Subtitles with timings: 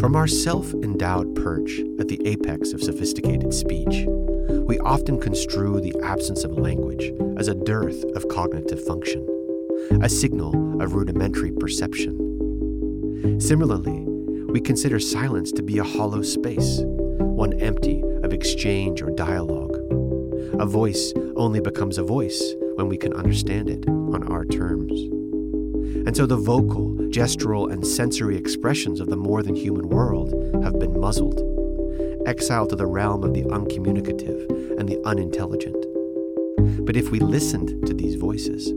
[0.00, 4.04] From our self endowed perch at the apex of sophisticated speech,
[4.66, 9.26] we often construe the absence of language as a dearth of cognitive function,
[10.02, 13.40] a signal of rudimentary perception.
[13.40, 14.04] Similarly,
[14.48, 19.76] we consider silence to be a hollow space, one empty of exchange or dialogue.
[20.60, 24.92] A voice only becomes a voice when we can understand it on our terms.
[26.06, 30.78] And so the vocal, gestural, and sensory expressions of the more than human world have
[30.78, 31.40] been muzzled,
[32.26, 35.84] exiled to the realm of the uncommunicative and the unintelligent.
[36.84, 38.72] But if we listened to these voices,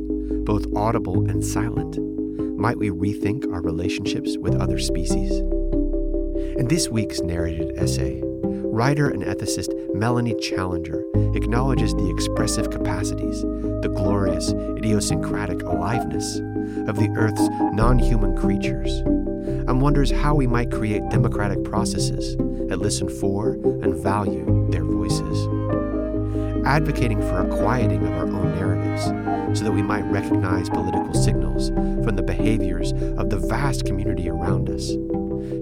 [0.46, 1.98] both audible and silent,
[2.58, 5.32] might we rethink our relationships with other species?
[6.58, 11.04] In this week's narrated essay, writer and ethicist Melanie Challenger
[11.36, 16.40] acknowledges the expressive capacities, the glorious, idiosyncratic aliveness
[16.88, 22.36] of the Earth's non human creatures, and wonders how we might create democratic processes
[22.68, 23.54] that listen for
[23.84, 25.48] and value their voices.
[26.66, 29.06] Advocating for a quieting of our own narratives
[29.58, 34.70] so that we might recognize political signals from the behaviors of the vast community around
[34.70, 34.90] us.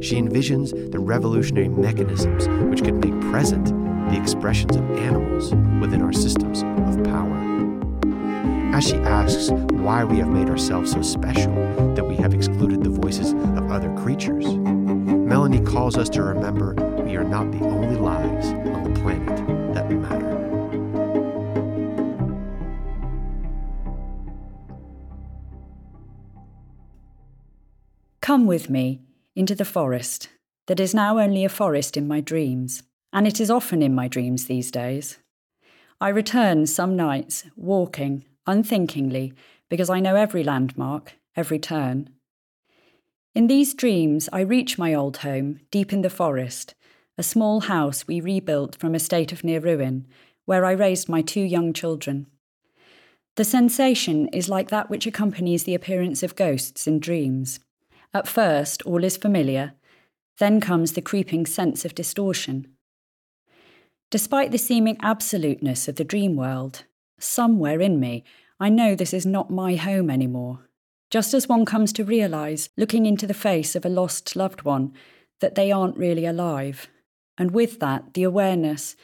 [0.06, 3.68] She envisions the revolutionary mechanisms which could make present
[4.10, 7.57] the expressions of animals within our systems of power.
[8.74, 11.54] As she asks why we have made ourselves so special
[11.96, 17.16] that we have excluded the voices of other creatures, Melanie calls us to remember we
[17.16, 20.38] are not the only lives on the planet that matter.
[28.22, 29.02] Come with me
[29.36, 30.30] into the forest
[30.68, 34.08] that is now only a forest in my dreams, and it is often in my
[34.08, 35.18] dreams these days.
[36.00, 39.34] I return some nights walking unthinkingly
[39.70, 42.10] because I know every landmark, every turn.
[43.36, 46.74] In these dreams, I reach my old home deep in the forest,
[47.18, 50.08] a small house we rebuilt from a state of near ruin,
[50.46, 52.28] where I raised my two young children.
[53.36, 57.60] The sensation is like that which accompanies the appearance of ghosts in dreams.
[58.14, 59.74] At first, all is familiar,
[60.40, 62.68] then comes the creeping sense of distortion.
[64.10, 66.86] Despite the seeming absoluteness of the dream world,
[67.20, 68.24] somewhere in me,
[68.60, 70.68] I know this is not my home anymore.
[71.10, 74.94] Just as one comes to realise, looking into the face of a lost loved one,
[75.40, 76.88] that they aren't really alive.
[77.38, 78.96] And with that, the awareness,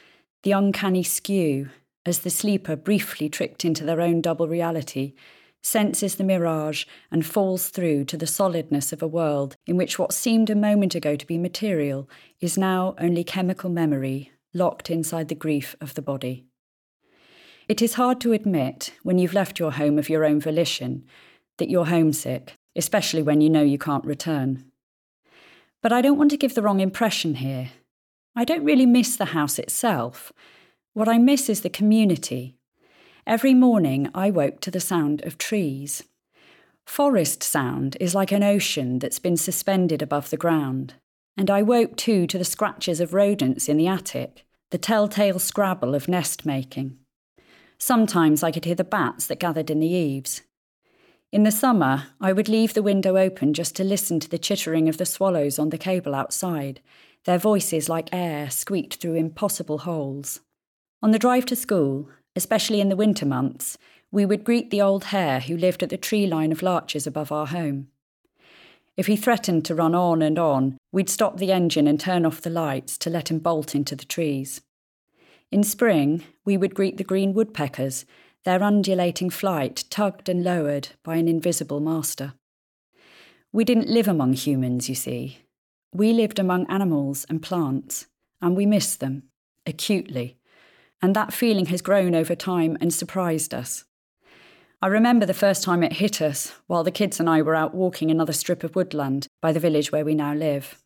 [0.42, 1.70] the uncanny skew,
[2.04, 5.14] as the sleeper briefly tricked into their own double reality,
[5.62, 10.12] senses the mirage and falls through to the solidness of a world in which what
[10.12, 12.08] seemed a moment ago to be material
[12.40, 16.44] is now only chemical memory locked inside the grief of the body.
[17.68, 21.04] It is hard to admit, when you've left your home of your own volition,
[21.58, 24.64] that you're homesick, especially when you know you can't return.
[25.82, 27.70] But I don't want to give the wrong impression here.
[28.36, 30.32] I don't really miss the house itself.
[30.92, 32.56] What I miss is the community,
[33.26, 36.02] Every morning I woke to the sound of trees.
[36.84, 40.94] Forest sound is like an ocean that's been suspended above the ground.
[41.34, 45.94] And I woke too to the scratches of rodents in the attic, the telltale scrabble
[45.94, 46.98] of nest making.
[47.86, 50.40] Sometimes I could hear the bats that gathered in the eaves.
[51.30, 54.88] In the summer, I would leave the window open just to listen to the chittering
[54.88, 56.80] of the swallows on the cable outside.
[57.26, 60.40] Their voices, like air, squeaked through impossible holes.
[61.02, 63.76] On the drive to school, especially in the winter months,
[64.10, 67.30] we would greet the old hare who lived at the tree line of larches above
[67.30, 67.88] our home.
[68.96, 72.40] If he threatened to run on and on, we'd stop the engine and turn off
[72.40, 74.62] the lights to let him bolt into the trees.
[75.50, 78.04] In spring, we would greet the green woodpeckers,
[78.44, 82.34] their undulating flight tugged and lowered by an invisible master.
[83.52, 85.38] We didn't live among humans, you see.
[85.92, 88.06] We lived among animals and plants,
[88.42, 89.24] and we missed them,
[89.64, 90.38] acutely,
[91.00, 93.84] and that feeling has grown over time and surprised us.
[94.82, 97.74] I remember the first time it hit us while the kids and I were out
[97.74, 100.82] walking another strip of woodland by the village where we now live.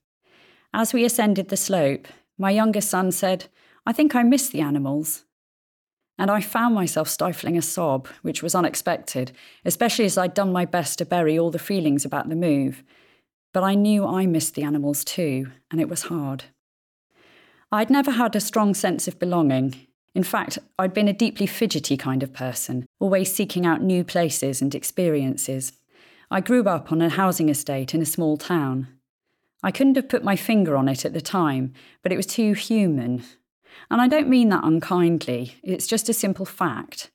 [0.73, 2.07] As we ascended the slope,
[2.37, 3.47] my youngest son said,
[3.89, 5.25] I think I miss the animals.
[6.19, 9.33] And I found myself stifling a sob, which was unexpected,
[9.65, 12.83] especially as I'd done my best to bury all the feelings about the move.
[13.55, 16.45] But I knew I missed the animals too, and it was hard.
[17.73, 19.75] I'd never had a strong sense of belonging.
[20.15, 24.61] In fact, I'd been a deeply fidgety kind of person, always seeking out new places
[24.61, 25.73] and experiences.
[26.31, 28.89] I grew up on a housing estate in a small town.
[29.63, 32.53] I couldn't have put my finger on it at the time, but it was too
[32.53, 33.25] human.
[33.91, 37.11] And I don't mean that unkindly, it's just a simple fact.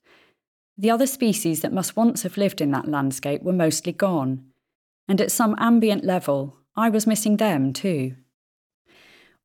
[0.76, 4.44] The other species that must once have lived in that landscape were mostly gone.
[5.08, 8.16] And at some ambient level, I was missing them too.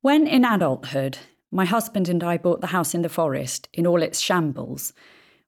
[0.00, 1.18] When in adulthood,
[1.52, 4.92] my husband and I bought the house in the forest in all its shambles,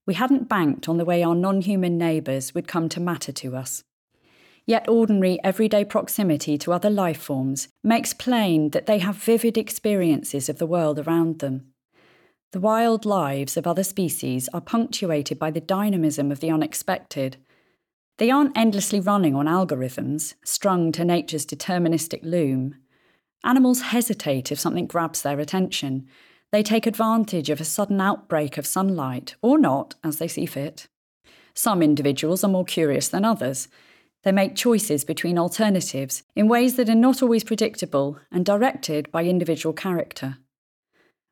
[0.06, 3.56] we hadn't banked on the way our non human neighbours would come to matter to
[3.56, 3.82] us.
[4.64, 10.48] Yet ordinary everyday proximity to other life forms makes plain that they have vivid experiences
[10.48, 11.72] of the world around them.
[12.52, 17.38] The wild lives of other species are punctuated by the dynamism of the unexpected.
[18.18, 22.76] They aren't endlessly running on algorithms, strung to nature's deterministic loom.
[23.42, 26.06] Animals hesitate if something grabs their attention.
[26.52, 30.86] They take advantage of a sudden outbreak of sunlight, or not, as they see fit.
[31.54, 33.68] Some individuals are more curious than others.
[34.22, 39.24] They make choices between alternatives in ways that are not always predictable and directed by
[39.24, 40.38] individual character.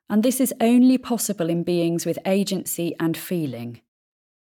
[0.09, 3.81] And this is only possible in beings with agency and feeling.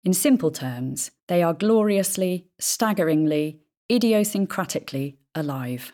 [0.03, 5.93] In simple terms, they are gloriously, staggeringly, idiosyncratically alive.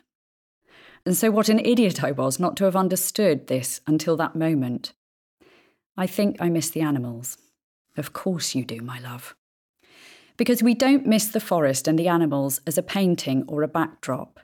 [1.05, 4.93] And so, what an idiot I was not to have understood this until that moment.
[5.95, 7.37] I think I miss the animals.
[7.97, 9.35] Of course you do, my love
[10.41, 14.39] because we don't miss the forest and the animals as a painting or a backdrop.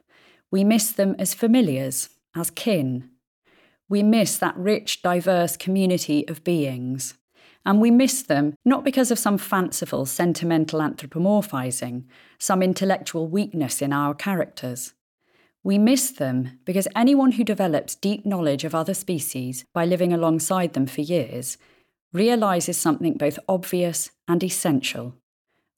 [0.51, 3.09] We miss them as familiars, as kin.
[3.89, 7.15] We miss that rich, diverse community of beings.
[7.65, 12.03] And we miss them not because of some fanciful, sentimental anthropomorphizing,
[12.37, 14.93] some intellectual weakness in our characters.
[15.63, 20.73] We miss them because anyone who develops deep knowledge of other species by living alongside
[20.73, 21.57] them for years
[22.13, 25.15] realizes something both obvious and essential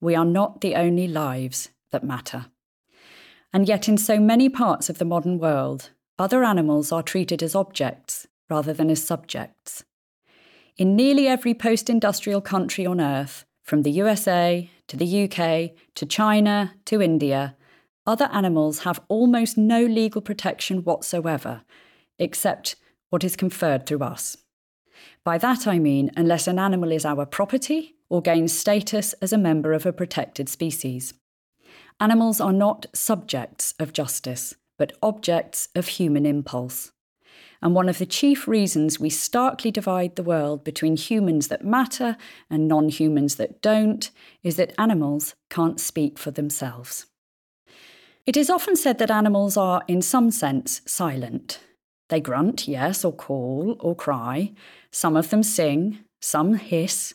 [0.02, 2.48] we are not the only lives that matter.
[3.52, 7.56] And yet, in so many parts of the modern world, other animals are treated as
[7.56, 9.84] objects rather than as subjects.
[10.78, 16.06] In nearly every post industrial country on earth, from the USA to the UK to
[16.06, 17.56] China to India,
[18.08, 21.62] other animals have almost no legal protection whatsoever,
[22.18, 22.76] except
[23.10, 24.38] what is conferred through us.
[25.24, 29.38] By that I mean, unless an animal is our property or gains status as a
[29.38, 31.14] member of a protected species.
[32.00, 36.92] Animals are not subjects of justice, but objects of human impulse.
[37.62, 42.16] And one of the chief reasons we starkly divide the world between humans that matter
[42.50, 44.10] and non humans that don't
[44.44, 47.06] is that animals can't speak for themselves.
[48.26, 51.60] It is often said that animals are, in some sense, silent.
[52.10, 54.54] They grunt, yes, or call, or cry.
[54.92, 57.14] Some of them sing, some hiss,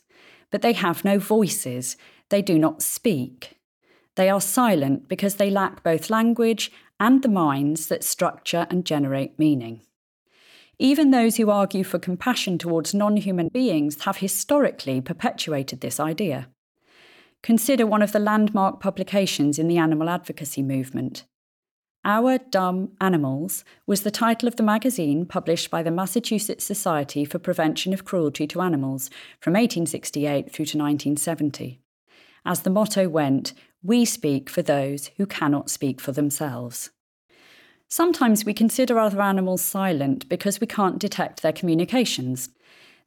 [0.51, 1.97] but they have no voices,
[2.29, 3.59] they do not speak.
[4.17, 6.71] They are silent because they lack both language
[7.01, 9.81] and the minds that structure and generate meaning.
[10.79, 16.49] Even those who argue for compassion towards non human beings have historically perpetuated this idea.
[17.43, 21.25] Consider one of the landmark publications in the animal advocacy movement.
[22.07, 27.39] Our Dumb Animals was the title of the magazine published by the Massachusetts Society for
[27.39, 29.09] Prevention of Cruelty to Animals
[29.41, 31.81] from 1868 through to 1970.
[32.45, 36.91] As the motto went, we speak for those who cannot speak for themselves.
[37.89, 42.51] Sometimes we consider other animals silent because we can't detect their communications.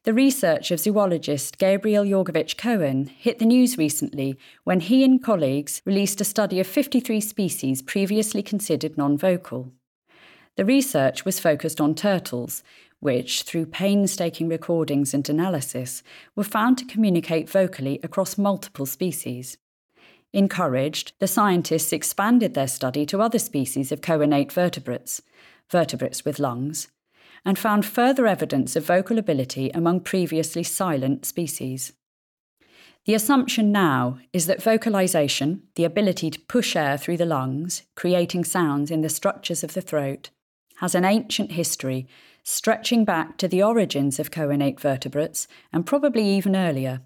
[0.04, 6.20] The research of zoologist Gabriel Jorgewich-Cohen hit the news recently when he and colleagues released
[6.20, 9.72] a study of 53 species previously considered non vocal.
[10.56, 12.62] The research was focused on turtles,
[13.00, 16.02] which, through painstaking recordings and analysis,
[16.34, 19.58] were found to communicate vocally across multiple species.
[20.32, 25.22] Encouraged, the scientists expanded their study to other species of choanate vertebrates,
[25.70, 26.88] vertebrates with lungs,
[27.44, 31.92] and found further evidence of vocal ability among previously silent species.
[33.06, 38.44] The assumption now is that vocalization, the ability to push air through the lungs, creating
[38.44, 40.30] sounds in the structures of the throat,
[40.76, 42.06] has an ancient history
[42.42, 47.00] stretching back to the origins of choanate vertebrates and probably even earlier.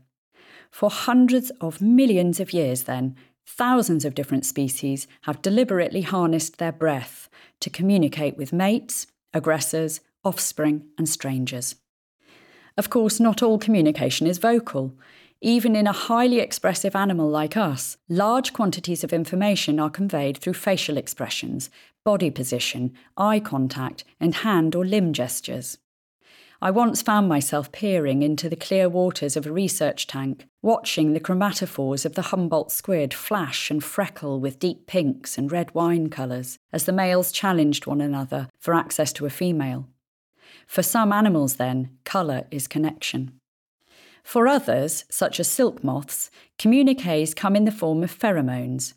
[0.70, 6.72] For hundreds of millions of years, then, thousands of different species have deliberately harnessed their
[6.72, 7.28] breath
[7.60, 11.76] to communicate with mates, aggressors, offspring, and strangers.
[12.76, 14.94] Of course, not all communication is vocal.
[15.40, 20.54] Even in a highly expressive animal like us, large quantities of information are conveyed through
[20.54, 21.68] facial expressions,
[22.04, 25.78] body position, eye contact, and hand or limb gestures.
[26.62, 31.18] I once found myself peering into the clear waters of a research tank, watching the
[31.18, 36.60] chromatophores of the Humboldt squid flash and freckle with deep pinks and red wine colours
[36.72, 39.88] as the males challenged one another for access to a female.
[40.72, 43.38] For some animals, then, colour is connection.
[44.24, 48.94] For others, such as silk moths, communiques come in the form of pheromones,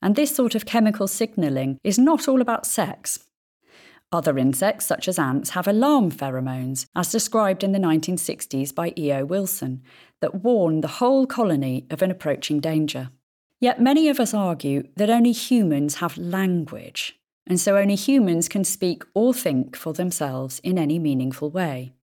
[0.00, 3.26] and this sort of chemical signalling is not all about sex.
[4.10, 9.26] Other insects, such as ants, have alarm pheromones, as described in the 1960s by E.O.
[9.26, 9.82] Wilson,
[10.22, 13.10] that warn the whole colony of an approaching danger.
[13.60, 17.17] Yet many of us argue that only humans have language,
[17.48, 21.94] and so only humans can speak or think for themselves in any meaningful way.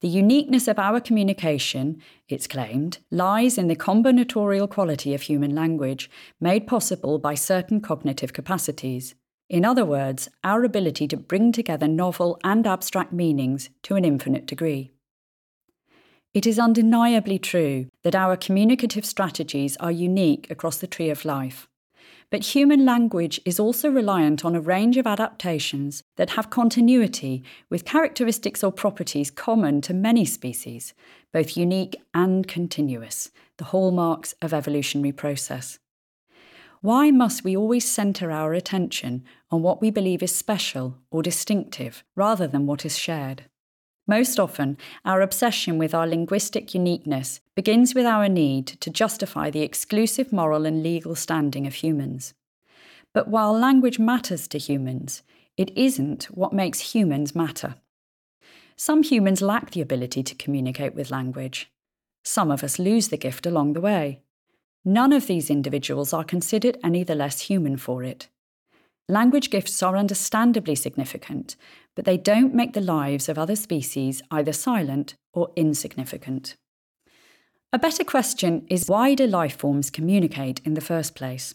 [0.00, 6.10] The uniqueness of our communication, it's claimed, lies in the combinatorial quality of human language,
[6.40, 9.14] made possible by certain cognitive capacities.
[9.48, 14.46] In other words, our ability to bring together novel and abstract meanings to an infinite
[14.46, 14.90] degree.
[16.34, 21.68] It is undeniably true that our communicative strategies are unique across the tree of life.
[22.32, 27.84] But human language is also reliant on a range of adaptations that have continuity with
[27.84, 30.94] characteristics or properties common to many species,
[31.30, 35.78] both unique and continuous, the hallmarks of evolutionary process.
[36.80, 42.02] Why must we always centre our attention on what we believe is special or distinctive
[42.16, 43.44] rather than what is shared?
[44.06, 49.62] Most often, our obsession with our linguistic uniqueness begins with our need to justify the
[49.62, 52.34] exclusive moral and legal standing of humans.
[53.14, 55.22] But while language matters to humans,
[55.56, 57.76] it isn't what makes humans matter.
[58.76, 61.70] Some humans lack the ability to communicate with language.
[62.24, 64.22] Some of us lose the gift along the way.
[64.84, 68.28] None of these individuals are considered any the less human for it.
[69.12, 71.54] Language gifts are understandably significant,
[71.94, 76.56] but they don't make the lives of other species either silent or insignificant.
[77.74, 81.54] A better question is why do life forms communicate in the first place?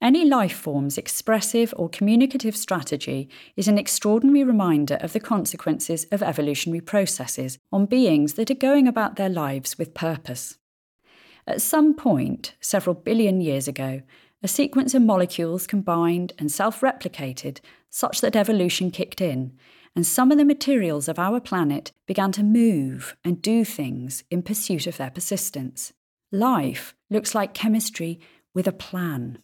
[0.00, 6.22] Any life form's expressive or communicative strategy is an extraordinary reminder of the consequences of
[6.22, 10.56] evolutionary processes on beings that are going about their lives with purpose.
[11.46, 14.00] At some point, several billion years ago,
[14.44, 19.56] a sequence of molecules combined and self replicated such that evolution kicked in,
[19.96, 24.42] and some of the materials of our planet began to move and do things in
[24.42, 25.94] pursuit of their persistence.
[26.30, 28.20] Life looks like chemistry
[28.54, 29.38] with a plan.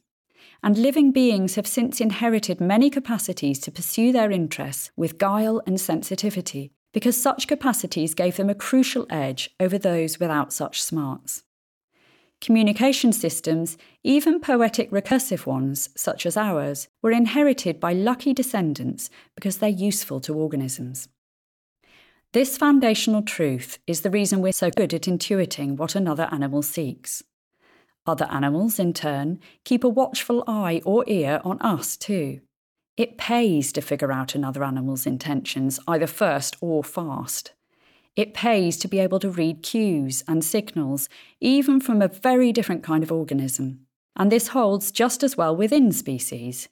[0.62, 5.80] And living beings have since inherited many capacities to pursue their interests with guile and
[5.80, 11.44] sensitivity, because such capacities gave them a crucial edge over those without such smarts.
[12.40, 19.58] Communication systems, even poetic recursive ones, such as ours, were inherited by lucky descendants because
[19.58, 21.08] they're useful to organisms.
[22.32, 27.22] This foundational truth is the reason we're so good at intuiting what another animal seeks.
[28.06, 32.40] Other animals, in turn, keep a watchful eye or ear on us too.
[32.96, 37.52] It pays to figure out another animal's intentions, either first or fast.
[38.16, 41.08] It pays to be able to read cues and signals,
[41.40, 43.86] even from a very different kind of organism.
[44.16, 46.68] And this holds just as well within species.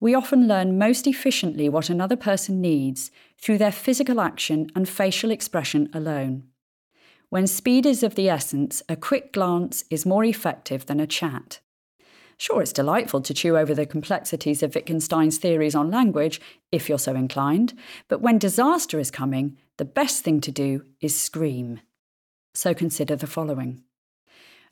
[0.00, 5.30] We often learn most efficiently what another person needs through their physical action and facial
[5.30, 6.48] expression alone.
[7.28, 11.60] When speed is of the essence, a quick glance is more effective than a chat.
[12.36, 16.40] Sure, it's delightful to chew over the complexities of Wittgenstein's theories on language,
[16.72, 17.72] if you're so inclined,
[18.08, 21.80] but when disaster is coming, the best thing to do is scream.
[22.54, 23.82] So consider the following.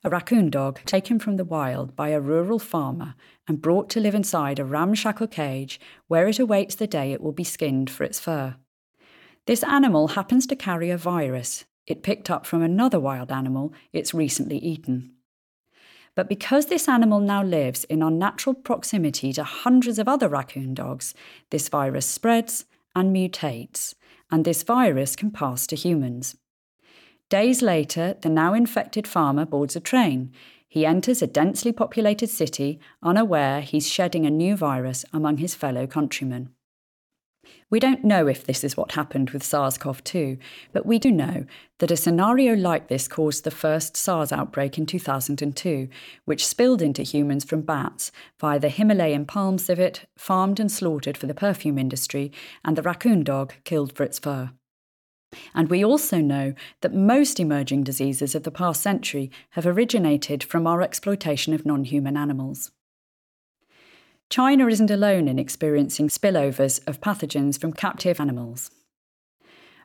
[0.02, 3.14] A raccoon dog taken from the wild by a rural farmer
[3.47, 5.78] and brought to live inside a ramshackle cage
[6.09, 8.57] where it awaits the day it will be skinned for its fur.
[9.47, 14.14] This animal happens to carry a virus it picked up from another wild animal it's
[14.14, 15.12] recently eaten.
[16.14, 21.14] But because this animal now lives in unnatural proximity to hundreds of other raccoon dogs,
[21.50, 22.64] this virus spreads
[22.95, 23.95] and mutates,
[24.31, 26.37] and this virus can pass to humans.
[27.29, 30.33] Days later, the now infected farmer boards a train.
[30.69, 35.87] He enters a densely populated city, unaware he's shedding a new virus among his fellow
[35.87, 36.51] countrymen.
[37.71, 40.38] We don't know if this is what happened with SARS CoV 2,
[40.73, 41.47] but we do know
[41.78, 45.88] that a scenario like this caused the first SARS outbreak in 2002,
[46.25, 51.26] which spilled into humans from bats via the Himalayan palm civet, farmed and slaughtered for
[51.26, 52.33] the perfume industry,
[52.64, 54.50] and the raccoon dog killed for its fur.
[55.54, 60.66] And we also know that most emerging diseases of the past century have originated from
[60.66, 62.73] our exploitation of non human animals.
[64.31, 68.71] China isn't alone in experiencing spillovers of pathogens from captive animals.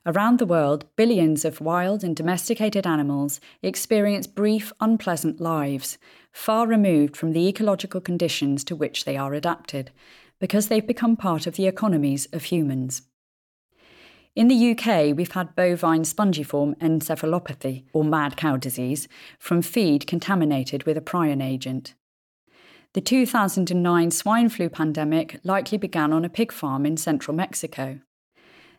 [0.06, 5.98] Around the world, billions of wild and domesticated animals experience brief, unpleasant lives,
[6.32, 9.90] far removed from the ecological conditions to which they are adapted,
[10.40, 13.02] because they've become part of the economies of humans.
[14.36, 19.08] In the UK, we've had bovine spongiform encephalopathy, or mad cow disease,
[19.40, 21.96] from feed contaminated with a prion agent.
[22.96, 28.00] The 2009 swine flu pandemic likely began on a pig farm in central Mexico.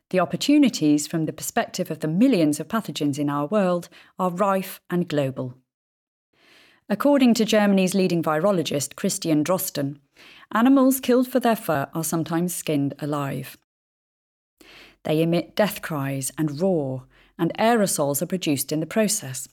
[0.08, 4.80] The opportunities from the perspective of the millions of pathogens in our world are rife
[4.88, 5.58] and global.
[6.88, 9.98] According to Germany's leading virologist, Christian Drosten,
[10.50, 13.58] animals killed for their fur are sometimes skinned alive.
[15.04, 17.04] They emit death cries and roar,
[17.38, 19.46] and aerosols are produced in the process.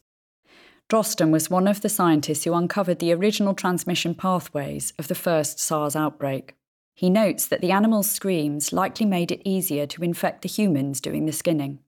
[0.89, 5.59] Drosten was one of the scientists who uncovered the original transmission pathways of the first
[5.59, 6.55] SARS outbreak.
[6.95, 11.25] He notes that the animal's screams likely made it easier to infect the humans doing
[11.25, 11.79] the skinning.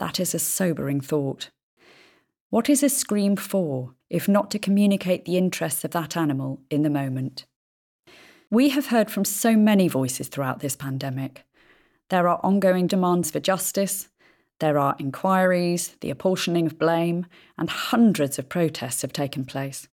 [0.00, 1.50] That is a sobering thought.
[2.50, 6.82] What is a scream for, if not to communicate the interests of that animal in
[6.82, 7.46] the moment?
[8.50, 11.44] We have heard from so many voices throughout this pandemic.
[12.10, 14.08] There are ongoing demands for justice,
[14.60, 17.26] there are inquiries, the apportioning of blame,
[17.58, 19.88] and hundreds of protests have taken place.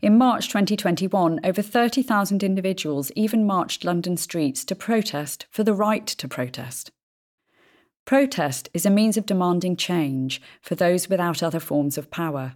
[0.00, 6.06] In March 2021, over 30,000 individuals even marched London streets to protest for the right
[6.06, 6.90] to protest.
[8.04, 12.54] Protest is a means of demanding change for those without other forms of power.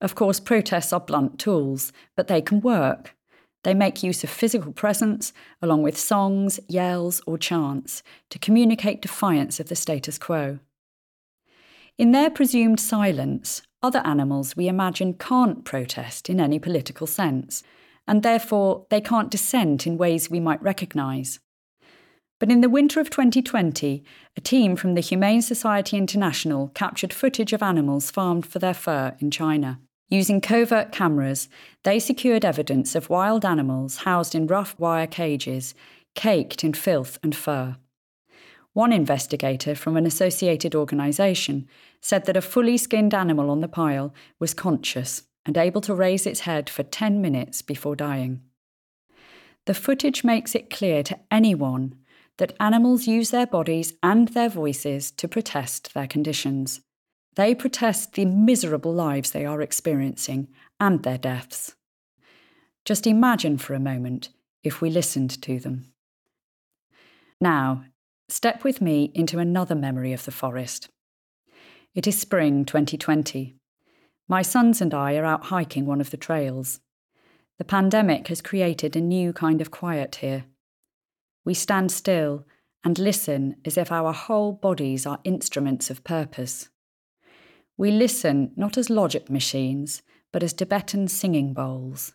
[0.00, 3.14] Of course, protests are blunt tools, but they can work.
[3.62, 9.60] They make use of physical presence, along with songs, yells, or chants, to communicate defiance
[9.60, 10.60] of the status quo.
[11.98, 17.62] In their presumed silence, other animals we imagine can't protest in any political sense,
[18.08, 21.40] and therefore they can't dissent in ways we might recognise.
[22.38, 24.02] But in the winter of 2020,
[24.34, 29.14] a team from the Humane Society International captured footage of animals farmed for their fur
[29.20, 29.78] in China.
[30.10, 31.48] Using covert cameras,
[31.84, 35.72] they secured evidence of wild animals housed in rough wire cages,
[36.16, 37.76] caked in filth and fur.
[38.72, 41.68] One investigator from an associated organisation
[42.00, 46.26] said that a fully skinned animal on the pile was conscious and able to raise
[46.26, 48.42] its head for 10 minutes before dying.
[49.66, 51.94] The footage makes it clear to anyone
[52.38, 56.80] that animals use their bodies and their voices to protest their conditions.
[57.40, 60.48] They protest the miserable lives they are experiencing
[60.78, 61.74] and their deaths.
[62.84, 64.28] Just imagine for a moment
[64.62, 65.92] if we listened to them.
[67.40, 67.84] Now,
[68.30, 70.88] Step with me into another memory of the forest.
[71.96, 73.56] It is spring 2020.
[74.28, 76.78] My sons and I are out hiking one of the trails.
[77.58, 80.44] The pandemic has created a new kind of quiet here.
[81.44, 82.46] We stand still
[82.84, 86.68] and listen as if our whole bodies are instruments of purpose.
[87.80, 90.02] We listen not as logic machines,
[90.34, 92.12] but as Tibetan singing bowls.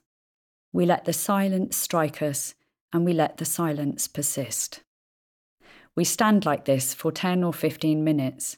[0.72, 2.54] We let the silence strike us,
[2.94, 4.84] and we let the silence persist.
[5.96, 8.58] We stand like this for 10 or 15 minutes.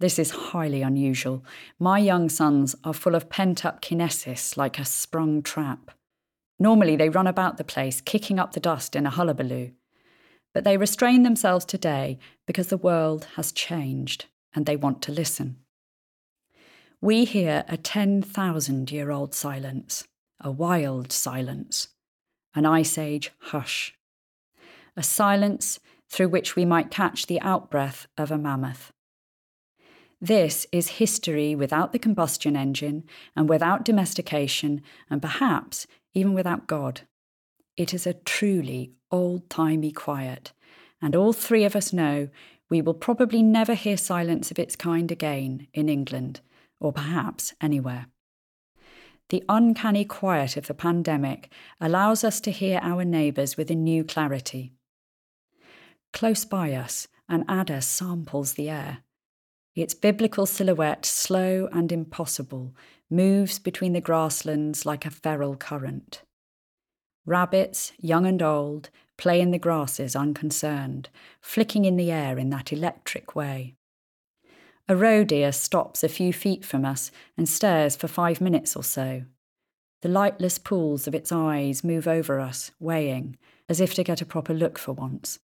[0.00, 1.44] This is highly unusual.
[1.78, 5.90] My young sons are full of pent up kinesis like a sprung trap.
[6.58, 9.72] Normally, they run about the place, kicking up the dust in a hullabaloo.
[10.54, 15.58] But they restrain themselves today because the world has changed and they want to listen.
[17.06, 20.08] We hear a 10,000 year old silence,
[20.40, 21.86] a wild silence,
[22.52, 23.94] an ice age hush,
[24.96, 25.78] a silence
[26.10, 28.90] through which we might catch the outbreath of a mammoth.
[30.20, 33.04] This is history without the combustion engine
[33.36, 37.02] and without domestication, and perhaps even without God.
[37.76, 40.52] It is a truly old timey quiet,
[41.00, 42.30] and all three of us know
[42.68, 46.40] we will probably never hear silence of its kind again in England,
[46.80, 48.06] or perhaps anywhere.
[49.28, 54.04] The uncanny quiet of the pandemic allows us to hear our neighbours with a new
[54.04, 54.72] clarity.
[56.12, 58.98] Close by us, an adder samples the air.
[59.74, 62.74] Its biblical silhouette, slow and impossible,
[63.10, 66.22] moves between the grasslands like a feral current.
[67.26, 71.08] Rabbits, young and old, play in the grasses unconcerned,
[71.40, 73.75] flicking in the air in that electric way.
[74.88, 78.84] A roe deer stops a few feet from us and stares for five minutes or
[78.84, 79.24] so.
[80.02, 83.36] The lightless pools of its eyes move over us, weighing,
[83.68, 85.40] as if to get a proper look for once.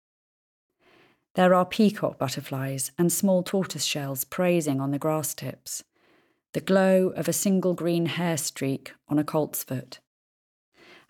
[1.36, 5.84] There are peacock butterflies and small tortoise shells praising on the grass tips,
[6.52, 9.98] the glow of a single green hair streak on a coltsfoot.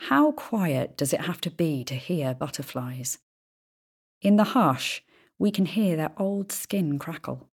[0.08, 3.18] How quiet does it have to be to hear butterflies?
[4.22, 5.02] In the hush,
[5.38, 7.48] we can hear their old skin crackle.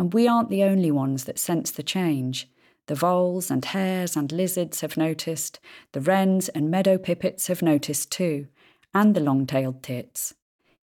[0.00, 2.48] And we aren't the only ones that sense the change.
[2.86, 5.60] The voles and hares and lizards have noticed,
[5.92, 8.46] the wrens and meadow pipits have noticed too,
[8.94, 10.32] and the long tailed tits.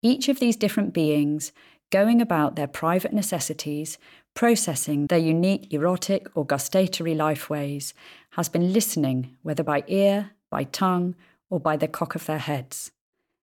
[0.03, 1.53] Each of these different beings,
[1.89, 3.97] going about their private necessities,
[4.35, 7.95] processing their unique erotic or gustatory lifeways,
[8.33, 11.15] has been listening, whether by ear, by tongue,
[11.49, 12.93] or by the cock of their heads.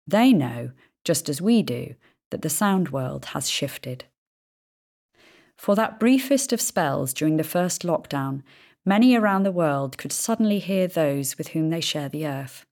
[0.08, 0.72] They know,
[1.04, 1.94] just as we do,
[2.32, 4.06] that the sound world has shifted.
[5.58, 8.44] For that briefest of spells during the first lockdown,
[8.86, 12.66] many around the world could suddenly hear those with whom they share the earth.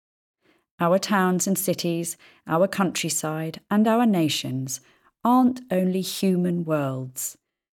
[0.80, 2.17] Our towns and cities,
[2.48, 4.82] our countryside, and our nations
[5.24, 7.38] aren't only human worlds.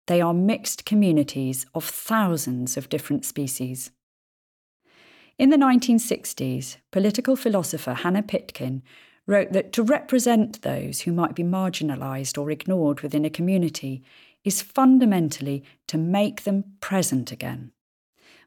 [0.07, 3.91] They are mixed communities of thousands of different species.
[5.37, 8.83] In the 1960s, political philosopher Hanna Pitkin
[9.25, 14.03] wrote that to represent those who might be marginalised or ignored within a community
[14.43, 17.71] is fundamentally to make them present again.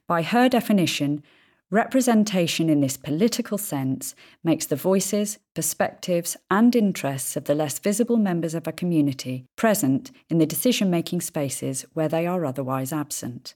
[0.07, 1.23] By her definition,
[1.71, 8.17] representation in this political sense makes the voices, perspectives, and interests of the less visible
[8.17, 13.55] members of a community present in the decision making spaces where they are otherwise absent.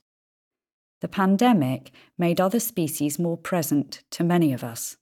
[1.01, 4.97] The pandemic made other species more present to many of us.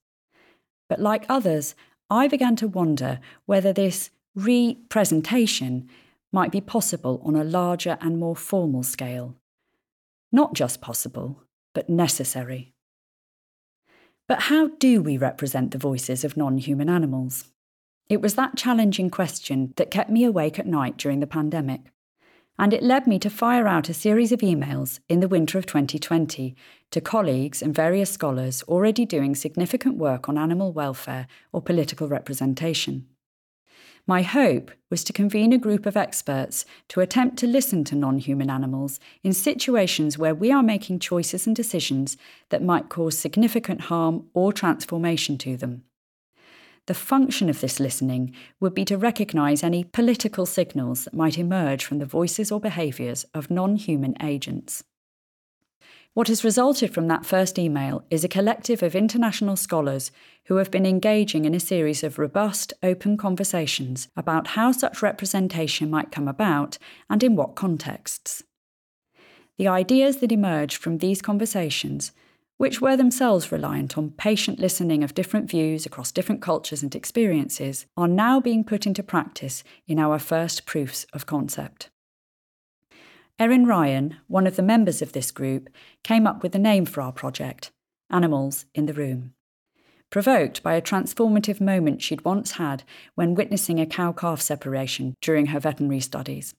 [0.89, 1.75] But like others,
[2.09, 5.89] I began to wonder whether this representation
[6.31, 9.35] might be possible on a larger and more formal scale.
[10.31, 12.73] Not just possible, but necessary.
[14.27, 17.45] But how do we represent the voices of non human animals?
[18.09, 21.81] It was that challenging question that kept me awake at night during the pandemic.
[22.59, 25.65] And it led me to fire out a series of emails in the winter of
[25.65, 26.55] 2020
[26.91, 33.07] to colleagues and various scholars already doing significant work on animal welfare or political representation.
[34.09, 38.19] My hope was to convene a group of experts to attempt to listen to non
[38.19, 42.15] human animals in situations where we are making choices and decisions
[42.47, 45.83] that might cause significant harm or transformation to them.
[46.85, 51.83] The function of this listening would be to recognise any political signals that might emerge
[51.83, 54.85] from the voices or behaviours of non human agents.
[56.17, 60.09] What has resulted from that first email is a collective of international scholars
[60.45, 65.91] who have been engaging in a series of robust, open conversations about how such representation
[65.91, 68.41] might come about and in what contexts.
[69.59, 72.13] The ideas that emerged from these conversations,
[72.57, 77.85] which were themselves reliant on patient listening of different views across different cultures and experiences,
[77.95, 81.91] are now being put into practice in our first proofs of concept.
[83.39, 85.69] Erin Ryan, one of the members of this group,
[86.03, 87.69] came up with a name for our project
[88.09, 89.33] Animals in the Room.
[90.09, 95.47] Provoked by a transformative moment she'd once had when witnessing a cow calf separation during
[95.47, 96.55] her veterinary studies.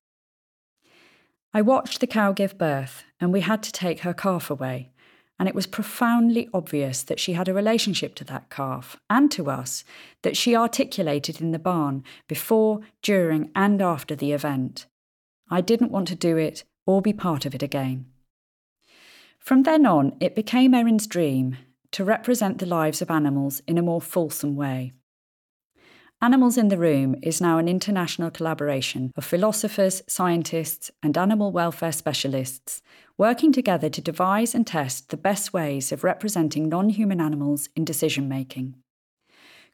[1.53, 4.91] I watched the cow give birth, and we had to take her calf away,
[5.37, 9.51] and it was profoundly obvious that she had a relationship to that calf and to
[9.51, 9.83] us
[10.23, 14.87] that she articulated in the barn before, during, and after the event.
[15.51, 18.07] I didn't want to do it or be part of it again.
[19.38, 21.59] From then on, it became Erin's dream
[21.90, 24.92] to represent the lives of animals in a more fulsome way.
[26.22, 31.92] Animals in the Room is now an international collaboration of philosophers, scientists, and animal welfare
[31.92, 32.81] specialists
[33.18, 37.85] working together to devise and test the best ways of representing non human animals in
[37.85, 38.74] decision making.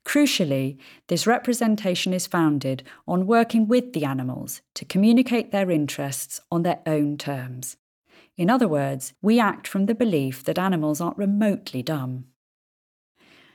[0.05, 6.62] Crucially, this representation is founded on working with the animals to communicate their interests on
[6.62, 7.77] their own terms.
[8.37, 12.27] In other words, we act from the belief that animals aren't remotely dumb.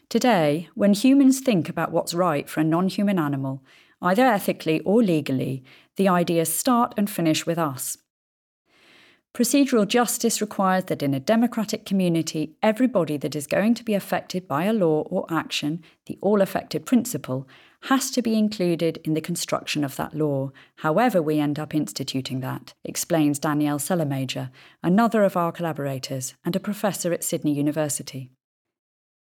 [0.10, 3.64] Today, when humans think about what's right for a non human animal,
[4.02, 5.64] either ethically or legally,
[5.98, 7.98] the ideas start and finish with us,
[9.34, 14.48] Procedural justice requires that in a democratic community, everybody that is going to be affected
[14.48, 17.48] by a law or action, the all affected principle,
[17.84, 22.42] has to be included in the construction of that law, however we end up instituting
[22.42, 24.50] that, explains Danielle Celermajer,
[24.84, 28.32] another of our collaborators and a professor at Sydney University.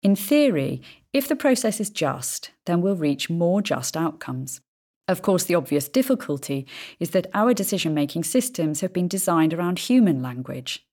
[0.02, 0.82] In theory,
[1.12, 4.62] if the process is just, then we'll reach more just outcomes.
[5.10, 6.68] Of course, the obvious difficulty
[7.00, 10.86] is that our decision making systems have been designed around human language.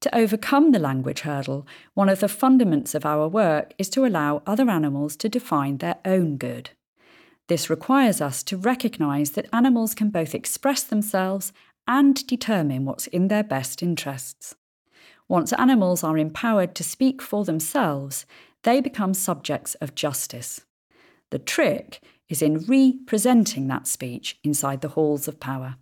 [0.00, 4.42] To overcome the language hurdle, one of the fundaments of our work is to allow
[4.46, 6.70] other animals to define their own good.
[7.48, 11.52] This requires us to recognise that animals can both express themselves
[11.86, 14.54] and determine what's in their best interests.
[15.28, 18.24] Once animals are empowered to speak for themselves,
[18.62, 20.62] they become subjects of justice.
[21.30, 25.76] The trick is in re presenting that speech inside the halls of power.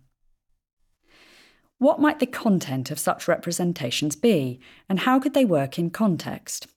[1.77, 6.67] What might the content of such representations be, and how could they work in context?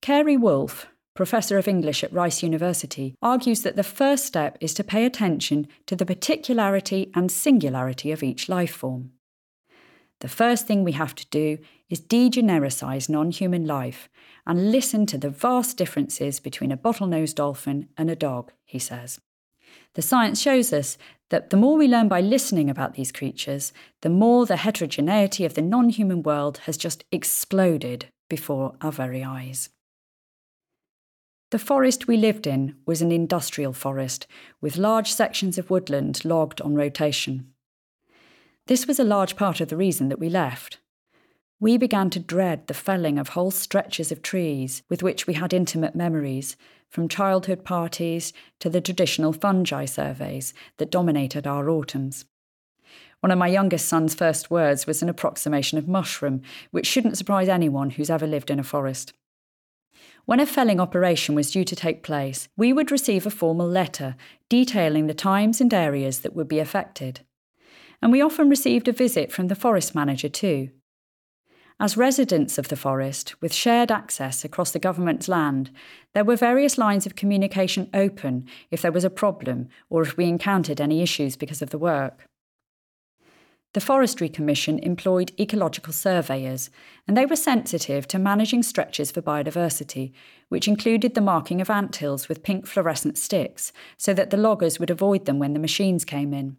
[0.00, 4.84] Cary Wolfe, professor of English at Rice University, argues that the first step is to
[4.84, 9.12] pay attention to the particularity and singularity of each life form.
[10.20, 11.58] The first thing we have to do
[11.90, 14.08] is degenericize non human life
[14.46, 19.20] and listen to the vast differences between a bottlenose dolphin and a dog, he says.
[19.94, 20.98] The science shows us
[21.30, 25.54] that the more we learn by listening about these creatures, the more the heterogeneity of
[25.54, 29.68] the non human world has just exploded before our very eyes.
[31.50, 34.26] The forest we lived in was an industrial forest,
[34.62, 37.52] with large sections of woodland logged on rotation.
[38.66, 40.78] This was a large part of the reason that we left.
[41.62, 45.52] We began to dread the felling of whole stretches of trees with which we had
[45.52, 46.56] intimate memories,
[46.88, 52.24] from childhood parties to the traditional fungi surveys that dominated our autumns.
[53.20, 57.48] One of my youngest son's first words was an approximation of mushroom, which shouldn't surprise
[57.48, 59.12] anyone who's ever lived in a forest.
[60.24, 64.16] When a felling operation was due to take place, we would receive a formal letter
[64.48, 67.20] detailing the times and areas that would be affected.
[68.02, 70.70] And we often received a visit from the forest manager too.
[71.80, 75.70] As residents of the forest, with shared access across the government's land,
[76.14, 80.26] there were various lines of communication open if there was a problem or if we
[80.26, 82.26] encountered any issues because of the work.
[83.74, 86.68] The Forestry Commission employed ecological surveyors,
[87.08, 90.12] and they were sensitive to managing stretches for biodiversity,
[90.50, 94.78] which included the marking of ant hills with pink fluorescent sticks so that the loggers
[94.78, 96.58] would avoid them when the machines came in.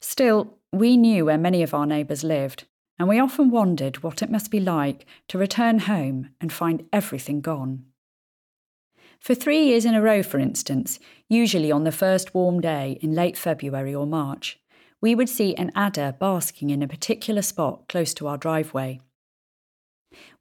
[0.00, 2.64] Still, we knew where many of our neighbours lived,
[2.98, 7.40] and we often wondered what it must be like to return home and find everything
[7.40, 7.84] gone.
[9.20, 13.14] For three years in a row, for instance, usually on the first warm day in
[13.14, 14.60] late February or March,
[15.00, 19.00] we would see an adder basking in a particular spot close to our driveway.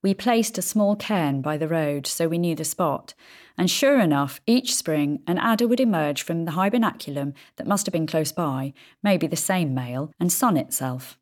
[0.02, 3.14] We placed a small cairn by the road so we knew the spot,
[3.58, 7.94] and sure enough, each spring an adder would emerge from the hibernaculum that must have
[7.94, 11.18] been close by, maybe the same male, and sun itself.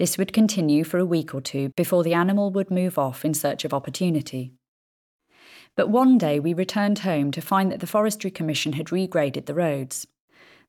[0.00, 3.34] This would continue for a week or two before the animal would move off in
[3.34, 4.54] search of opportunity.
[5.76, 9.52] But one day we returned home to find that the Forestry Commission had regraded the
[9.52, 10.06] roads.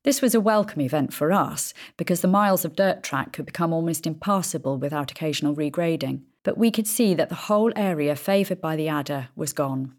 [0.03, 3.71] This was a welcome event for us because the miles of dirt track could become
[3.71, 8.75] almost impassable without occasional regrading, but we could see that the whole area favoured by
[8.75, 9.95] the adder was gone.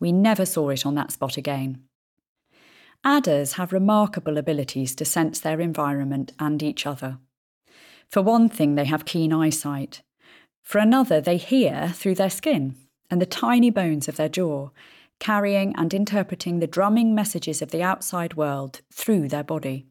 [0.00, 1.82] We never saw it on that spot again.
[3.04, 7.18] Adders have remarkable abilities to sense their environment and each other.
[8.10, 10.02] For one thing, they have keen eyesight.
[10.62, 12.76] For another, they hear through their skin
[13.10, 14.70] and the tiny bones of their jaw,
[15.18, 19.86] carrying and interpreting the drumming messages of the outside world through their body.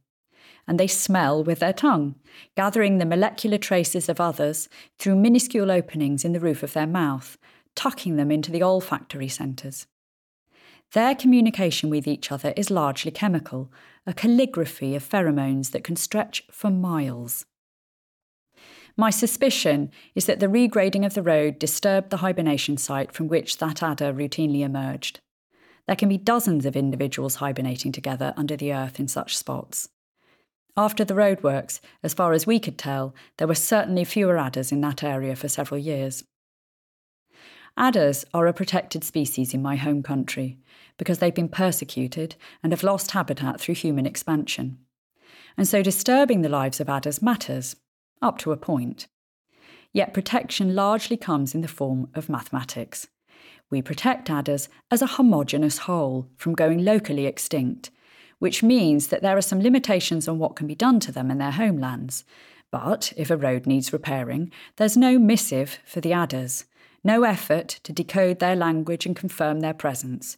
[0.67, 2.15] And they smell with their tongue,
[2.56, 4.67] gathering the molecular traces of others
[4.99, 7.38] through minuscule openings in the roof of their mouth,
[7.75, 9.88] tucking them into the olfactory centres.
[10.93, 13.71] Their communication with each other is largely chemical,
[14.06, 17.45] a calligraphy of pheromones that can stretch for miles.
[18.99, 23.60] My suspicion is that the regrading of the road disturbed the hibernation site from which
[23.60, 25.19] that adder routinely emerged.
[25.86, 29.89] There can be dozens of individuals hibernating together under the earth in such spots.
[30.75, 34.81] After the roadworks, as far as we could tell, there were certainly fewer adders in
[34.81, 36.23] that area for several years.
[37.77, 40.57] Adders are a protected species in my home country
[40.97, 44.79] because they've been persecuted and have lost habitat through human expansion.
[45.55, 47.75] And so disturbing the lives of adders matters
[48.21, 49.08] up to a point.
[49.93, 53.08] Yet protection largely comes in the form of mathematics.
[53.69, 57.89] We protect adders as a homogeneous whole from going locally extinct,
[58.39, 61.38] which means that there are some limitations on what can be done to them in
[61.38, 62.23] their homelands.
[62.71, 66.65] But if a road needs repairing, there's no missive for the adders,
[67.03, 70.38] no effort to decode their language and confirm their presence.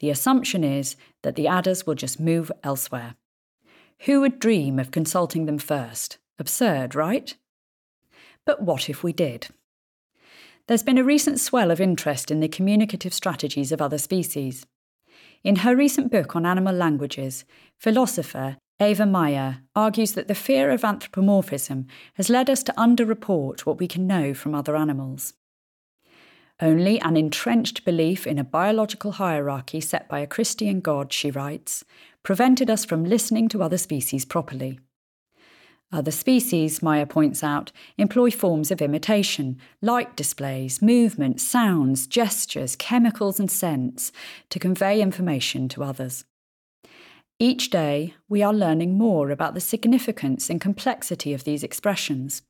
[0.00, 3.14] The assumption is that the adders will just move elsewhere.
[4.00, 6.18] Who would dream of consulting them first?
[6.38, 7.34] Absurd, right?
[8.44, 9.48] But what if we did?
[10.66, 14.66] There's been a recent swell of interest in the communicative strategies of other species.
[15.44, 17.44] In her recent book on animal languages,
[17.78, 23.78] philosopher Eva Meijer argues that the fear of anthropomorphism has led us to underreport what
[23.78, 25.34] we can know from other animals.
[26.60, 31.84] Only an entrenched belief in a biological hierarchy set by a Christian God, she writes,
[32.22, 34.80] prevented us from listening to other species properly.
[35.92, 43.38] Other species, Meijer points out, employ forms of imitation, light displays, movement, sounds, gestures, chemicals,
[43.38, 44.10] and scents
[44.50, 46.24] to convey information to others.
[47.38, 52.42] Each day, we are learning more about the significance and complexity of these expressions.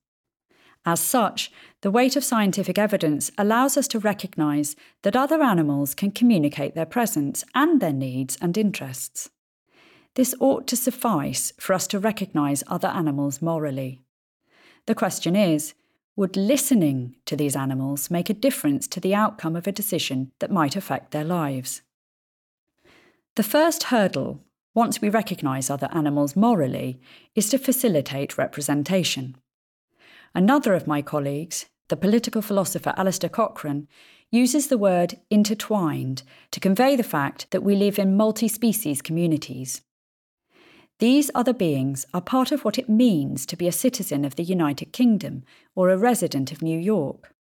[0.87, 1.51] As such,
[1.83, 6.87] the weight of scientific evidence allows us to recognise that other animals can communicate their
[6.87, 9.29] presence and their needs and interests.
[10.17, 14.01] This ought to suffice for us to recognise other animals morally.
[14.87, 15.75] The question is
[16.17, 20.51] would listening to these animals make a difference to the outcome of a decision that
[20.51, 21.83] might affect their lives?
[23.35, 24.41] The first hurdle,
[24.75, 26.99] once we recognise other animals morally,
[27.35, 29.37] is to facilitate representation.
[30.35, 33.87] Another of my colleagues, the political philosopher Alasdair Cochrane,
[34.31, 39.83] uses the word intertwined to convey the fact that we live in multi species communities.
[40.99, 44.43] These other beings are part of what it means to be a citizen of the
[44.43, 47.35] United Kingdom or a resident of New York.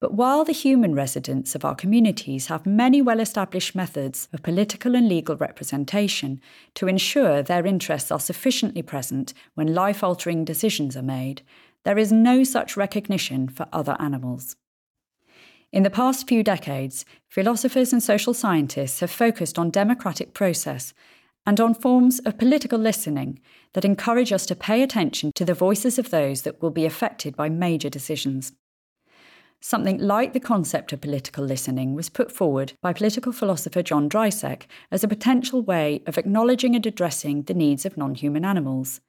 [0.00, 4.96] But while the human residents of our communities have many well established methods of political
[4.96, 6.40] and legal representation
[6.74, 11.42] to ensure their interests are sufficiently present when life altering decisions are made,
[11.84, 14.56] there is no such recognition for other animals.
[15.72, 20.92] In the past few decades, philosophers and social scientists have focused on democratic process
[21.46, 23.38] and on forms of political listening
[23.74, 27.36] that encourage us to pay attention to the voices of those that will be affected
[27.36, 28.52] by major decisions.
[29.60, 34.64] Something like the concept of political listening was put forward by political philosopher John Dryzek
[34.90, 39.00] as a potential way of acknowledging and addressing the needs of non human animals.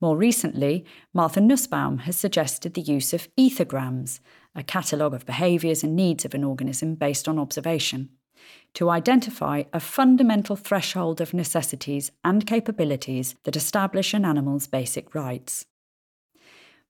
[0.00, 4.20] More recently, Martha Nussbaum has suggested the use of ethograms,
[4.54, 8.10] a catalogue of behaviours and needs of an organism based on observation,
[8.74, 15.64] to identify a fundamental threshold of necessities and capabilities that establish an animal's basic rights.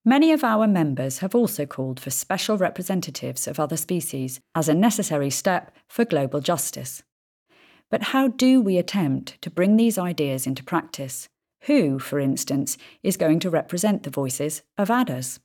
[0.05, 4.75] Many of our members have also called for special representatives of other species as a
[4.75, 7.03] necessary step for global justice.
[7.91, 11.29] But how do we attempt to bring these ideas into practice?
[11.63, 15.41] Who, for instance, is going to represent the voices of adders?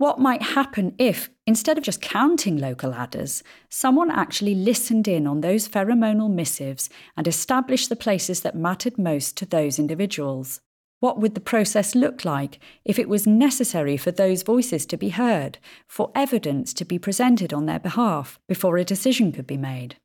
[0.00, 5.42] What might happen if, instead of just counting local adders, someone actually listened in on
[5.42, 10.62] those pheromonal missives and established the places that mattered most to those individuals?
[11.00, 15.10] What would the process look like if it was necessary for those voices to be
[15.10, 19.96] heard, for evidence to be presented on their behalf before a decision could be made?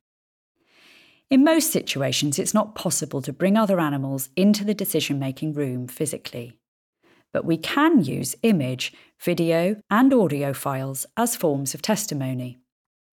[1.30, 5.88] In most situations, it's not possible to bring other animals into the decision making room
[5.88, 6.58] physically.
[7.32, 12.58] But we can use image, video, and audio files as forms of testimony.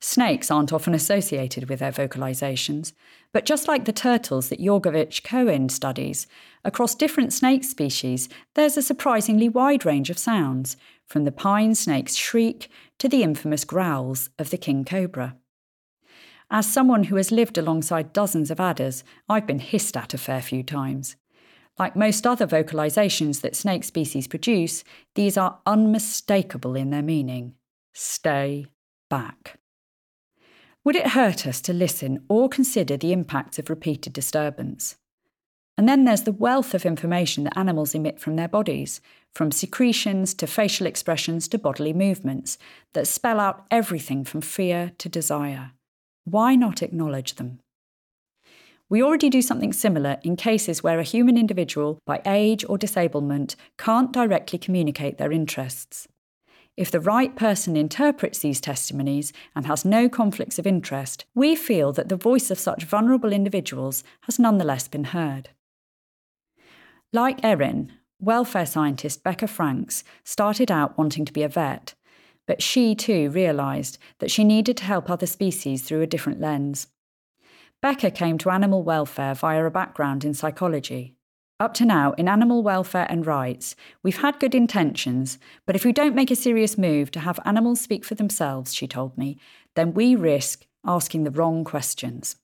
[0.00, 2.92] Snakes aren't often associated with their vocalizations,
[3.32, 6.26] but just like the turtles that Jorgewich Cohen studies,
[6.64, 12.16] across different snake species, there's a surprisingly wide range of sounds, from the pine snake's
[12.16, 15.36] shriek to the infamous growls of the king cobra.
[16.50, 20.42] As someone who has lived alongside dozens of adders, I've been hissed at a fair
[20.42, 21.14] few times.
[21.78, 27.54] Like most other vocalizations that snake species produce, these are unmistakable in their meaning.
[27.92, 28.66] Stay
[29.08, 29.58] back.
[30.84, 34.96] Would it hurt us to listen or consider the impacts of repeated disturbance?
[35.78, 39.00] And then there's the wealth of information that animals emit from their bodies,
[39.32, 42.58] from secretions to facial expressions to bodily movements,
[42.92, 45.72] that spell out everything from fear to desire.
[46.24, 47.60] Why not acknowledge them?
[48.92, 53.56] We already do something similar in cases where a human individual, by age or disablement,
[53.78, 56.06] can't directly communicate their interests.
[56.76, 61.94] If the right person interprets these testimonies and has no conflicts of interest, we feel
[61.94, 65.48] that the voice of such vulnerable individuals has nonetheless been heard.
[67.14, 71.94] Like Erin, welfare scientist Becca Franks started out wanting to be a vet
[72.46, 76.88] but she too realised that she needed to help other species through a different lens.
[77.82, 81.16] Becca came to animal welfare via a background in psychology.
[81.58, 85.92] Up to now, in animal welfare and rights, we've had good intentions, but if we
[85.92, 89.36] don't make a serious move to have animals speak for themselves, she told me,
[89.74, 92.36] then we risk asking the wrong questions.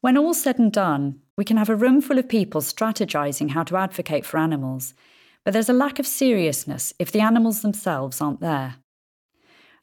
[0.00, 3.62] When all's said and done, we can have a room full of people strategising how
[3.64, 4.94] to advocate for animals,
[5.44, 8.76] but there's a lack of seriousness if the animals themselves aren't there.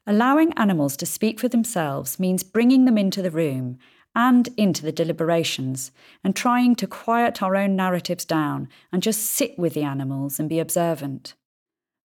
[0.04, 3.78] Allowing animals to speak for themselves means bringing them into the room
[4.16, 5.92] and into the deliberations
[6.24, 10.48] and trying to quiet our own narratives down and just sit with the animals and
[10.48, 11.34] be observant.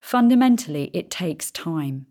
[0.01, 2.07] Fundamentally, it takes time.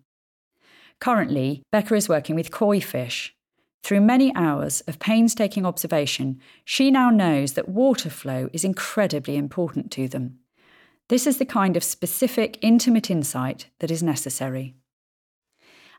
[1.00, 3.36] Currently, Becca is working with koi fish.
[3.82, 9.90] Through many hours of painstaking observation, she now knows that water flow is incredibly important
[9.92, 10.38] to them.
[11.08, 14.76] This is the kind of specific, intimate insight that is necessary.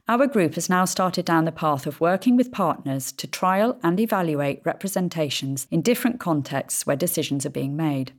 [0.07, 3.99] Our group has now started down the path of working with partners to trial and
[3.99, 8.13] evaluate representations in different contexts where decisions are being made.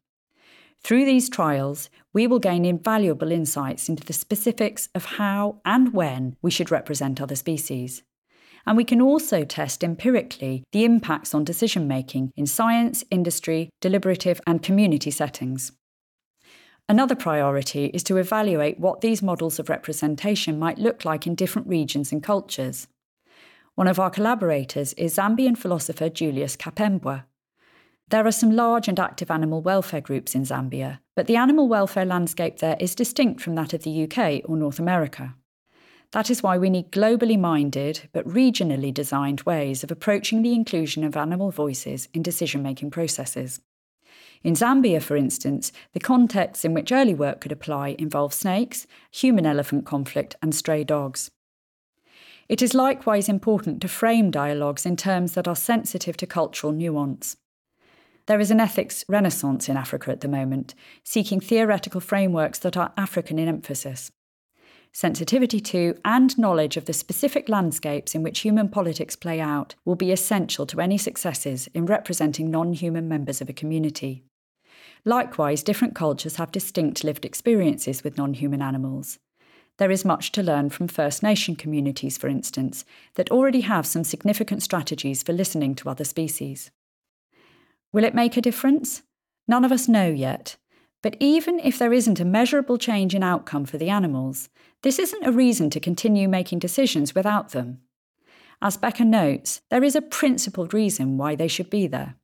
[0.85, 6.37] Through these trials, we will gain invaluable insights into the specifics of how and when
[6.43, 8.03] we should represent other species.
[8.67, 14.41] And we can also test empirically the impacts on decision making in science, industry, deliberative,
[14.47, 15.73] and community settings.
[16.89, 21.69] Another priority is to evaluate what these models of representation might look like in different
[21.69, 22.89] regions and cultures.
[23.75, 27.25] One of our collaborators is Zambian philosopher Julius Kapembwa.
[28.09, 32.05] There are some large and active animal welfare groups in Zambia, but the animal welfare
[32.05, 35.35] landscape there is distinct from that of the UK or North America.
[36.11, 41.05] That is why we need globally minded but regionally designed ways of approaching the inclusion
[41.05, 43.63] of animal voices in decision making processes.
[44.45, 49.47] In Zambia, for instance, the contexts in which early work could apply involve snakes, human
[49.47, 51.31] elephant conflict, and stray dogs.
[52.49, 57.37] It is likewise important to frame dialogues in terms that are sensitive to cultural nuance.
[58.27, 60.75] There is an ethics renaissance in Africa at the moment,
[61.05, 64.11] seeking theoretical frameworks that are African in emphasis
[64.93, 69.95] sensitivity to, and knowledge of the specific landscapes in which human politics play out will
[69.95, 74.25] be essential to any successes in representing non human members of a community.
[75.05, 79.19] Likewise, different cultures have distinct lived experiences with non human animals.
[79.79, 82.85] There is much to learn from First Nation communities, for instance,
[83.15, 86.71] that already have some significant strategies for listening to other species.
[87.93, 89.03] Will it make a difference?
[89.49, 90.57] None of us know yet,
[91.03, 94.49] but even if there isn't a measurable change in outcome for the animals,
[94.83, 97.81] this isn't a reason to continue making decisions without them.
[98.61, 102.15] As Becca notes, there is a principled reason why they should be there.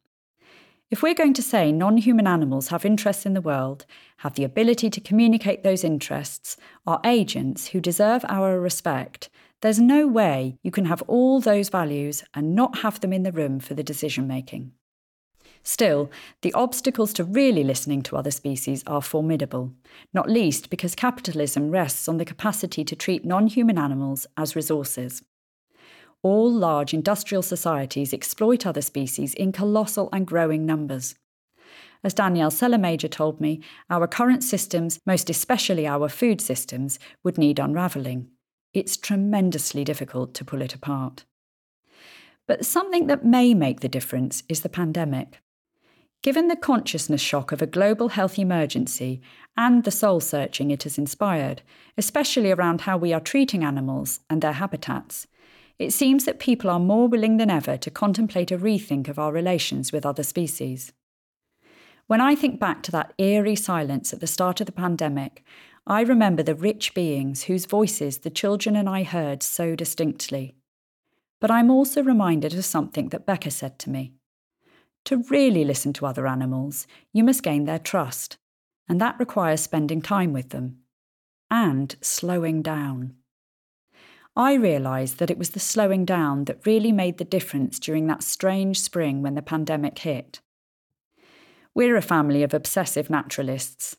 [0.91, 3.85] If we're going to say non human animals have interests in the world,
[4.19, 9.29] have the ability to communicate those interests, are agents who deserve our respect,
[9.61, 13.33] there's no way you can have all those values and not have them in the
[13.33, 14.73] room for the decision making.
[15.63, 16.11] Still,
[16.41, 19.75] the obstacles to really listening to other species are formidable,
[20.15, 25.23] not least because capitalism rests on the capacity to treat non human animals as resources.
[26.23, 31.15] All large industrial societies exploit other species in colossal and growing numbers.
[32.03, 33.61] As Danielle Celermajer told me,
[33.91, 38.29] our current systems, most especially our food systems, would need unravelling.
[38.75, 41.25] It's tremendously difficult to pull it apart.
[42.47, 45.41] But something that may make the difference is the pandemic.
[46.23, 49.21] Given the consciousness shock of a global health emergency
[49.57, 51.63] and the soul searching it has inspired,
[51.97, 55.29] especially around how we are treating animals and their habitats,
[55.79, 59.33] it seems that people are more willing than ever to contemplate a rethink of our
[59.33, 60.93] relations with other species.
[62.09, 65.45] When I think back to that eerie silence at the start of the pandemic,
[65.87, 70.55] I remember the rich beings whose voices the children and I heard so distinctly.
[71.41, 74.15] But I'm also reminded of something that Becca said to me.
[75.05, 78.37] To really listen to other animals, you must gain their trust,
[78.89, 80.79] and that requires spending time with them
[81.51, 83.15] and slowing down.
[84.39, 88.23] I realised that it was the slowing down that really made the difference during that
[88.23, 90.39] strange spring when the pandemic hit.
[91.75, 93.97] We're a family of obsessive naturalists.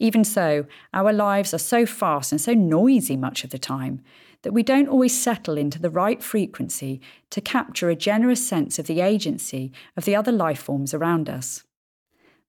[0.00, 4.00] Even so, our lives are so fast and so noisy much of the time
[4.42, 8.88] that we don't always settle into the right frequency to capture a generous sense of
[8.88, 11.62] the agency of the other life forms around us.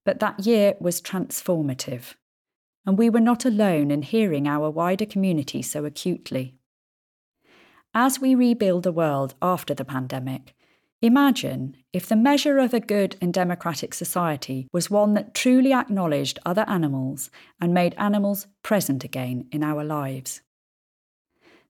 [0.04, 2.14] But that year was transformative,
[2.84, 6.57] and we were not alone in hearing our wider community so acutely.
[7.94, 10.54] As we rebuild the world after the pandemic,
[11.00, 16.38] imagine if the measure of a good and democratic society was one that truly acknowledged
[16.44, 17.30] other animals
[17.60, 20.42] and made animals present again in our lives.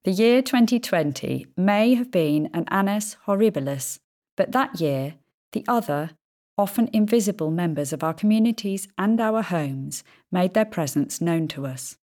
[0.05, 4.01] The year 2020 may have been an annus horribilis,
[4.37, 5.15] but that year,
[5.53, 6.11] the other,
[6.57, 10.03] often invisible members of our communities and our homes
[10.33, 11.97] made their presence known to us.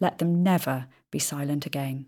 [0.00, 2.06] Let them never be silent again.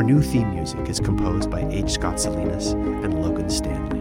[0.00, 1.90] Our new theme music is composed by H.
[1.90, 4.00] Scott Salinas and Logan Stanley.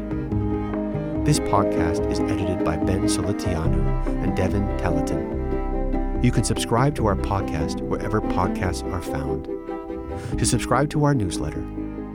[1.26, 6.24] This podcast is edited by Ben Solitiano and Devin Telleton.
[6.24, 9.50] You can subscribe to our podcast wherever podcasts are found.
[10.40, 11.68] To subscribe to our newsletter,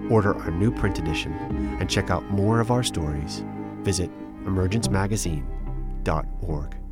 [0.08, 1.34] order our new print edition,
[1.78, 3.44] and check out more of our stories,
[3.82, 4.10] visit
[4.46, 6.83] emergencemagazine.org.